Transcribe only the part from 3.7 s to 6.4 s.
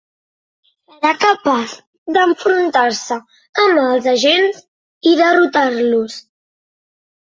els agents i derrotar-los.